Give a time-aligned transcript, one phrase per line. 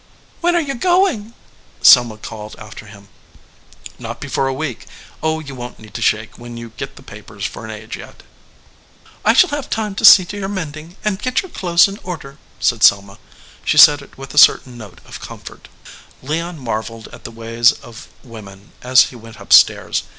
[0.39, 1.35] "When are you going?"
[1.83, 3.09] Selma called after him.
[3.99, 4.87] "Not before a week.
[5.21, 7.97] Oh, you won t need to shake when you get the papers for an age
[7.97, 8.23] yet."
[9.23, 12.39] "I shall have time to see to your mending, and get your clothes in order,"
[12.59, 13.19] said Selma.
[13.63, 15.67] She said it with a certain note of comfort.
[16.23, 20.01] Leon marveled at the ways of women as he went up stairs.